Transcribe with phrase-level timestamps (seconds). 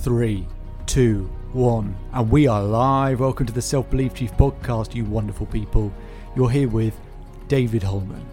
[0.00, 0.46] Three,
[0.86, 3.18] two, one, and we are live.
[3.18, 5.92] Welcome to the Self Belief Chief podcast, you wonderful people.
[6.36, 6.94] You're here with
[7.48, 8.24] David Holman.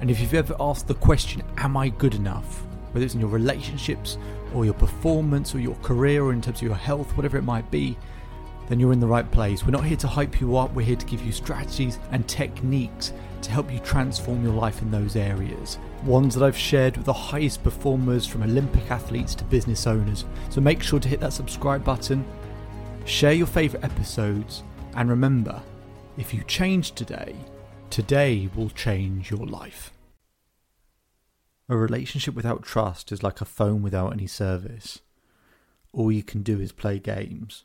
[0.00, 2.62] And if you've ever asked the question, Am I good enough?
[2.92, 4.16] Whether it's in your relationships
[4.54, 7.68] or your performance or your career or in terms of your health, whatever it might
[7.72, 7.98] be,
[8.68, 9.64] then you're in the right place.
[9.64, 13.12] We're not here to hype you up, we're here to give you strategies and techniques
[13.42, 15.78] to help you transform your life in those areas.
[16.04, 20.24] Ones that I've shared with the highest performers from Olympic athletes to business owners.
[20.50, 22.24] So make sure to hit that subscribe button,
[23.04, 24.62] share your favourite episodes,
[24.94, 25.62] and remember
[26.16, 27.34] if you change today,
[27.90, 29.92] today will change your life.
[31.68, 35.00] A relationship without trust is like a phone without any service.
[35.92, 37.64] All you can do is play games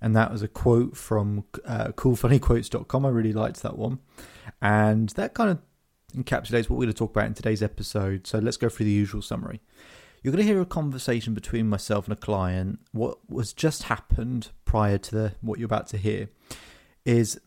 [0.00, 3.06] and that was a quote from uh, coolfunnyquotes.com.
[3.06, 3.98] I really liked that one,
[4.60, 5.58] and that kind of
[6.16, 8.26] encapsulates what we're going to talk about in today's episode.
[8.26, 9.60] So let's go through the usual summary.
[10.22, 12.80] You're going to hear a conversation between myself and a client.
[12.92, 16.28] What was just happened prior to the, what you're about to hear
[17.04, 17.40] is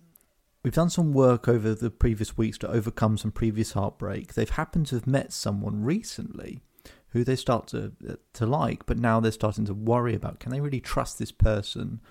[0.63, 4.33] we've done some work over the previous weeks to overcome some previous heartbreak.
[4.33, 6.61] They've happened to have met someone recently
[7.09, 7.91] who they start to
[8.33, 12.01] to like, but now they're starting to worry about can they really trust this person,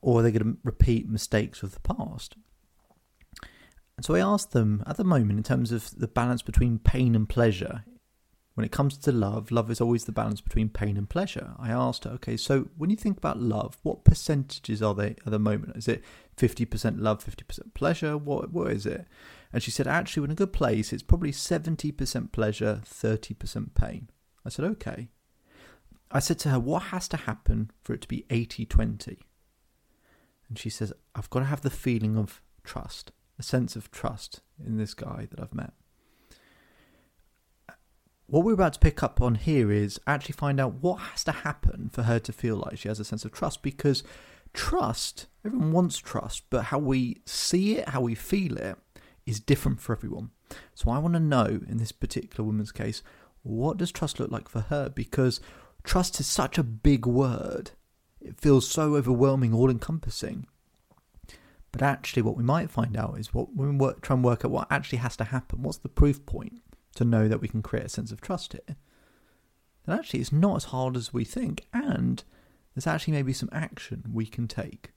[0.00, 2.36] or are they going to repeat mistakes of the past?
[3.96, 7.14] And so I asked them at the moment, in terms of the balance between pain
[7.14, 7.84] and pleasure,
[8.54, 11.54] when it comes to love, love is always the balance between pain and pleasure.
[11.58, 15.30] I asked her, okay, so when you think about love, what percentages are they at
[15.30, 15.76] the moment?
[15.76, 16.02] Is it
[16.36, 18.18] 50% love, 50% pleasure?
[18.18, 19.06] What, what is it?
[19.52, 20.92] And she said, actually, we're in a good place.
[20.92, 24.10] It's probably 70% pleasure, 30% pain.
[24.44, 25.08] I said, okay.
[26.10, 29.18] I said to her, what has to happen for it to be 80 20?
[30.50, 34.40] And she says, I've got to have the feeling of trust, a sense of trust
[34.62, 35.72] in this guy that I've met.
[38.26, 41.32] What we're about to pick up on here is actually find out what has to
[41.32, 44.04] happen for her to feel like she has a sense of trust because
[44.52, 48.76] trust, everyone wants trust, but how we see it, how we feel it,
[49.26, 50.30] is different for everyone.
[50.74, 53.02] So I want to know in this particular woman's case,
[53.42, 54.88] what does trust look like for her?
[54.88, 55.40] Because
[55.82, 57.72] trust is such a big word.
[58.20, 60.46] It feels so overwhelming, all encompassing.
[61.72, 64.50] But actually, what we might find out is what when we try and work out
[64.50, 65.62] what actually has to happen.
[65.62, 66.60] What's the proof point
[66.96, 68.76] to know that we can create a sense of trust here?
[69.86, 72.22] And actually, it's not as hard as we think, and
[72.74, 74.92] there's actually maybe some action we can take.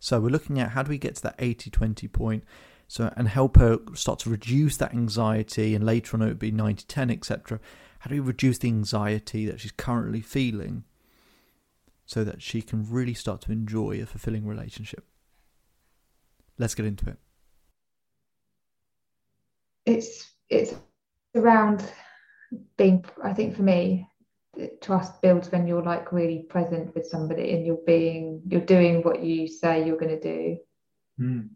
[0.00, 2.44] So we're looking at how do we get to that 80 20 point
[2.86, 6.50] so and help her start to reduce that anxiety and later on it would be
[6.50, 7.60] 90 10 etc
[8.00, 10.84] how do we reduce the anxiety that she's currently feeling
[12.08, 15.04] so that she can really start to enjoy a fulfilling relationship
[16.58, 17.18] let's get into it
[19.86, 20.74] it's it's
[21.36, 21.92] around
[22.76, 24.08] being i think for me
[24.80, 29.22] trust builds when you're like really present with somebody and you're being you're doing what
[29.22, 30.58] you say you're going to do
[31.20, 31.48] mm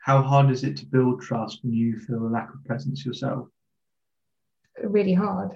[0.00, 3.48] how hard is it to build trust when you feel a lack of presence yourself?
[4.82, 5.52] Really hard.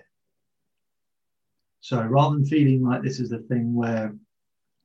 [1.84, 4.16] So rather than feeling like this is a thing where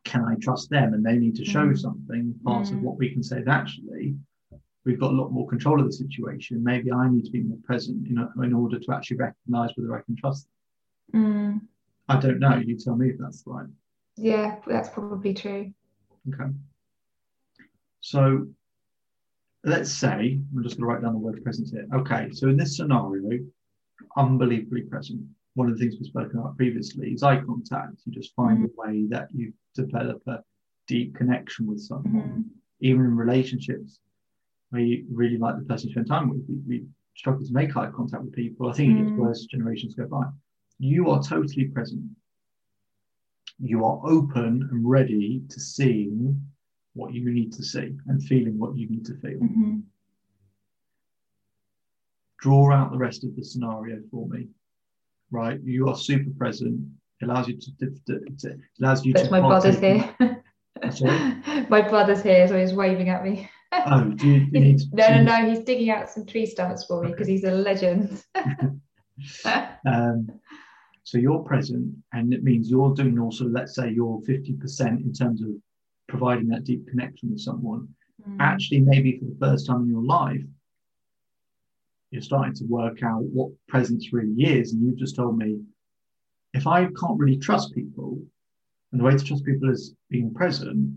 [0.04, 1.80] can I trust them and they need to show mm.
[1.80, 2.74] something, part mm.
[2.74, 4.18] of what we can say is actually
[4.84, 6.62] we've got a lot more control of the situation.
[6.62, 10.02] Maybe I need to be more present in, in order to actually recognize whether I
[10.02, 10.50] can trust
[11.14, 11.24] them.
[11.24, 11.62] Mm.
[12.10, 12.58] I don't know.
[12.58, 13.68] You tell me if that's right.
[14.18, 15.74] Yeah, that's probably true.
[16.28, 16.52] Okay.
[18.02, 18.46] So
[19.64, 21.88] let's say, I'm just going to write down the word presence here.
[21.96, 23.40] Okay, so in this scenario,
[24.18, 25.22] unbelievably present.
[25.56, 28.02] One of the things we've spoken about previously is eye contact.
[28.06, 28.80] You just find mm-hmm.
[28.80, 30.44] a way that you develop a
[30.88, 32.42] deep connection with someone, mm-hmm.
[32.82, 34.00] even in relationships
[34.70, 36.44] where you really like the person you spend time with.
[36.48, 36.86] We, we
[37.16, 38.70] struggle to make eye contact with people.
[38.70, 39.02] I think mm-hmm.
[39.02, 39.18] it gets mm.
[39.18, 40.24] worse generations go by.
[40.78, 42.04] You are totally present.
[43.60, 46.42] You are open and ready to seeing
[46.94, 49.40] what you need to see and feeling what you need to feel.
[49.40, 49.80] Mm-hmm.
[52.40, 54.48] Draw out the rest of the scenario for me.
[55.32, 56.88] Right, you are super present.
[57.22, 57.72] It allows you to,
[58.08, 59.30] to, to allows you to.
[59.30, 60.16] my brother's here.
[61.70, 63.50] my brother's here, so he's waving at me.
[63.72, 65.50] oh, do you, do you need to, no, no, no.
[65.50, 67.34] He's digging out some tree stumps for me because okay.
[67.34, 68.24] he's a legend.
[69.86, 70.30] um,
[71.10, 75.42] So you're present, and it means you're doing also, let's say, you're 50% in terms
[75.42, 75.50] of
[76.08, 77.88] providing that deep connection with someone.
[78.28, 78.38] Mm.
[78.40, 80.44] Actually, maybe for the first time in your life,
[82.12, 84.74] you're starting to work out what presence really is.
[84.74, 85.60] And you've just told me
[86.54, 88.20] if I can't really trust people,
[88.92, 90.96] and the way to trust people is being present,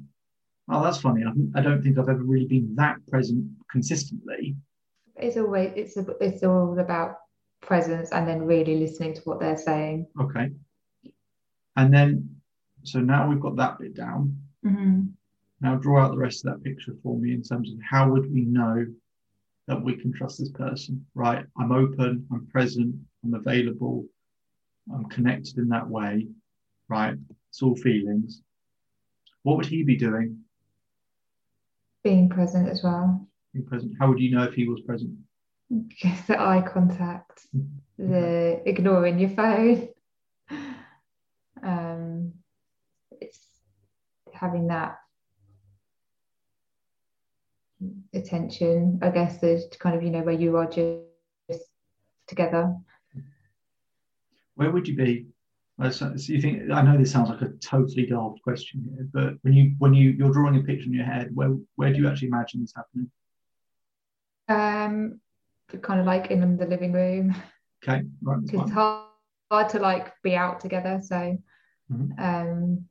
[0.66, 1.24] Well, that's funny.
[1.54, 4.56] I, don't think I've ever really been that present consistently.
[5.16, 7.16] It's always it's a, it's all about
[7.60, 10.06] presence and then really listening to what they're saying.
[10.20, 10.50] Okay.
[11.76, 12.36] And then,
[12.82, 14.36] so now we've got that bit down.
[14.64, 15.02] Mm-hmm.
[15.60, 18.32] Now draw out the rest of that picture for me in terms of how would
[18.32, 18.86] we know
[19.68, 21.44] that we can trust this person, right?
[21.58, 22.94] I'm open, I'm present,
[23.24, 24.04] I'm available,
[24.92, 26.26] I'm connected in that way,
[26.88, 27.14] right?
[27.50, 28.42] It's all feelings.
[29.42, 30.40] What would he be doing?
[32.02, 33.26] Being present as well.
[33.52, 33.94] Being present.
[34.00, 35.16] How would you know if he was present?
[36.26, 37.46] the eye contact,
[37.96, 39.88] the ignoring your phone.
[41.64, 42.32] Um,
[43.20, 43.38] it's
[44.34, 44.98] having that
[48.14, 51.64] attention, I guess, there's kind of, you know, where you are just
[52.26, 52.76] together.
[54.54, 55.26] Where would you be?
[55.80, 59.34] Uh, So, you think I know this sounds like a totally daft question here, but
[59.42, 62.08] when you when you you're drawing a picture in your head, where where do you
[62.08, 63.10] actually imagine this happening?
[64.48, 65.20] Um,
[65.80, 67.34] kind of like in the living room.
[67.82, 68.38] Okay, right.
[68.44, 69.08] it's hard,
[69.50, 71.00] hard to like be out together.
[71.02, 71.38] So,
[71.90, 72.18] Mhm.
[72.18, 72.88] um,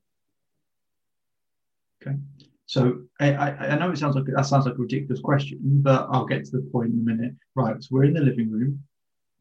[2.71, 6.07] So I, I, I know it sounds like that sounds like a ridiculous question, but
[6.09, 7.33] I'll get to the point in a minute.
[7.53, 7.75] Right.
[7.83, 8.81] So we're in the living room.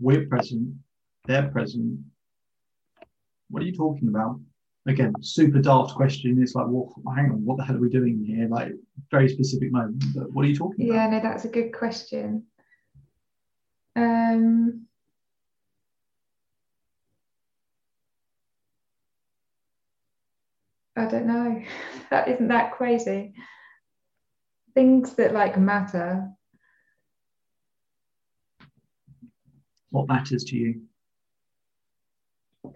[0.01, 0.75] We're present.
[1.27, 2.01] They're present.
[3.49, 4.41] What are you talking about?
[4.89, 6.43] Again, super daft question.
[6.43, 8.49] It's like, well, hang on, what the hell are we doing here?
[8.49, 8.73] Like,
[9.13, 10.03] very specific moment.
[10.13, 11.13] But what are you talking yeah, about?
[11.13, 12.47] Yeah, no, that's a good question.
[13.95, 14.89] Um,
[21.01, 21.63] I don't know.
[22.11, 23.35] That isn't that crazy.
[24.75, 26.29] Things that like matter.
[29.91, 30.83] What matters to you?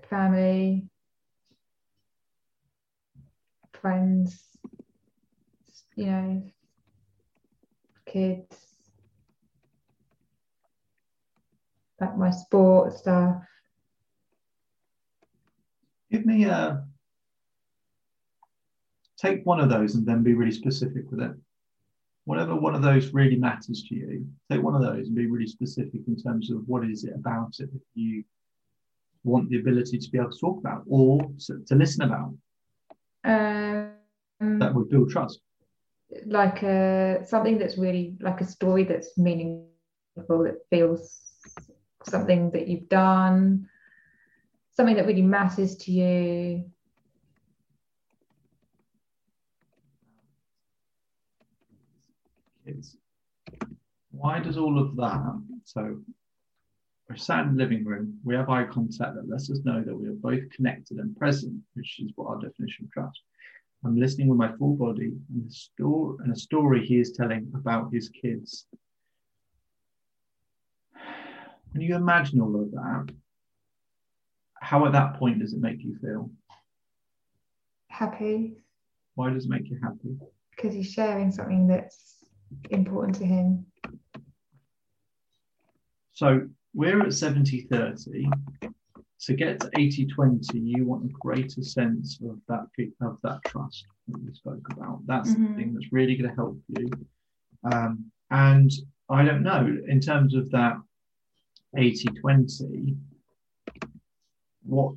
[0.08, 0.88] family,
[3.72, 4.40] friends,
[5.96, 6.42] you know,
[8.06, 8.56] kids,
[12.00, 13.42] like my sport stuff.
[16.10, 16.84] Give me a.
[19.24, 21.32] Take one of those and then be really specific with it.
[22.26, 25.46] Whatever one of those really matters to you, take one of those and be really
[25.46, 28.22] specific in terms of what is it about it that you
[29.24, 32.34] want the ability to be able to talk about or to, to listen about
[33.24, 35.40] Um, that would build trust.
[36.26, 41.20] like a something that's really like a story that's meaningful, that feels
[42.04, 43.68] something that you've done,
[44.76, 46.64] something that really matters to you.
[52.66, 52.96] Kids.
[54.24, 55.42] Why does all of that?
[55.66, 55.98] So
[57.10, 59.94] we're sat in the living room, we have eye contact that lets us know that
[59.94, 63.20] we are both connected and present, which is what our definition of trust.
[63.84, 67.52] I'm listening with my full body and the story and a story he is telling
[67.54, 68.64] about his kids.
[71.72, 73.12] When you imagine all of that,
[74.54, 76.30] how at that point does it make you feel?
[77.88, 78.56] Happy
[79.16, 80.16] Why does it make you happy?
[80.56, 82.24] because he's sharing something that's
[82.70, 83.66] important to him.
[86.14, 88.28] So we're at 70 30.
[89.26, 92.66] To get to 80 20, you want a greater sense of that
[93.00, 95.00] of that trust that we spoke about.
[95.06, 95.56] That's the Mhm.
[95.56, 96.90] thing that's really going to help you.
[97.64, 98.70] Um, and
[99.08, 100.76] I don't know, in terms of that
[101.76, 102.96] 80 20,
[104.62, 104.94] what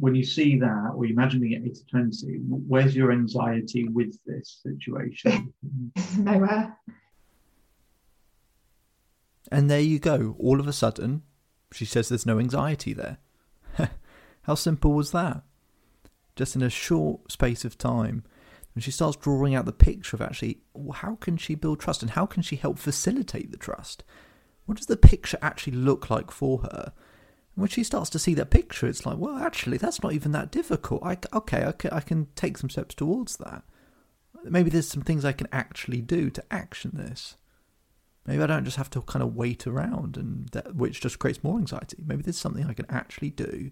[0.00, 4.18] when you see that or you imagine being at 80 20, where's your anxiety with
[4.24, 5.52] this situation?
[6.18, 6.76] Nowhere.
[9.50, 10.36] And there you go.
[10.38, 11.22] All of a sudden,
[11.72, 13.18] she says there's no anxiety there.
[14.42, 15.42] How simple was that?
[16.36, 18.24] Just in a short space of time,
[18.74, 20.60] when she starts drawing out the picture of actually
[20.94, 24.02] how can she build trust and how can she help facilitate the trust?
[24.64, 26.92] What does the picture actually look like for her?
[27.54, 30.32] And when she starts to see that picture, it's like, well, actually, that's not even
[30.32, 31.02] that difficult.
[31.04, 33.62] I, okay, I can, I can take some steps towards that.
[34.44, 37.36] Maybe there's some things I can actually do to action this.
[38.26, 41.42] Maybe I don't just have to kind of wait around, and that, which just creates
[41.42, 41.96] more anxiety.
[42.04, 43.70] Maybe there's something I can actually do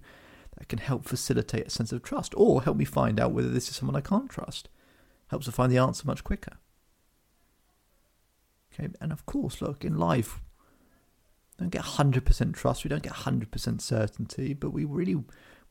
[0.59, 3.69] that can help facilitate a sense of trust, or help me find out whether this
[3.69, 4.69] is someone I can't trust.
[5.28, 6.59] Helps her find the answer much quicker.
[8.73, 10.40] Okay, and of course, look in life,
[11.59, 15.23] don't get 100% trust, we don't get 100% certainty, but we really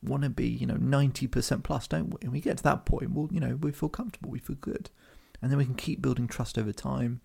[0.02, 2.18] want to be, you know, 90% plus, don't we?
[2.22, 4.88] And we get to that point, well, you know, we feel comfortable, we feel good.
[5.42, 7.20] And then we can keep building trust over time.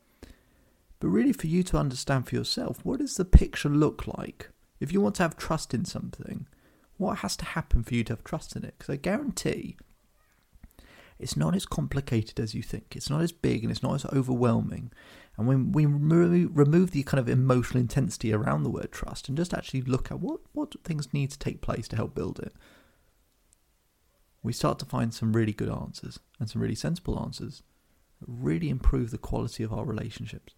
[0.99, 4.49] But really, for you to understand for yourself, what does the picture look like?
[4.79, 6.47] If you want to have trust in something,
[6.97, 8.75] what has to happen for you to have trust in it?
[8.77, 9.77] Because I guarantee
[11.19, 12.95] it's not as complicated as you think.
[12.95, 14.91] It's not as big and it's not as overwhelming.
[15.37, 19.53] And when we remove the kind of emotional intensity around the word trust and just
[19.53, 22.53] actually look at what, what things need to take place to help build it,
[24.43, 27.63] we start to find some really good answers and some really sensible answers
[28.19, 30.53] that really improve the quality of our relationships.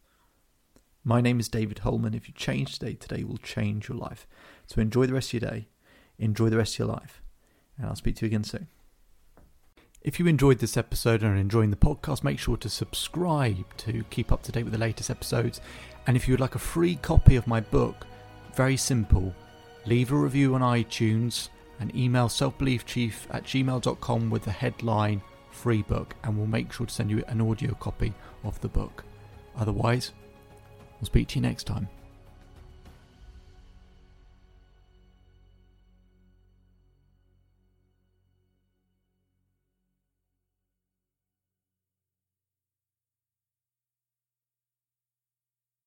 [1.08, 2.14] My name is David Holman.
[2.14, 4.28] If you change today, today will change your life.
[4.66, 5.70] So enjoy the rest of your day,
[6.20, 7.22] enjoy the rest of your life,
[7.78, 8.68] and I'll speak to you again soon.
[10.02, 14.04] If you enjoyed this episode and are enjoying the podcast, make sure to subscribe to
[14.10, 15.62] keep up to date with the latest episodes.
[16.08, 18.06] And if you would like a free copy of my book,
[18.54, 19.34] very simple,
[19.86, 21.48] leave a review on iTunes
[21.80, 25.22] and email selfbeliefchief at gmail.com with the headline
[25.52, 29.06] free book, and we'll make sure to send you an audio copy of the book.
[29.56, 30.12] Otherwise,
[31.00, 31.88] we'll speak to you next time.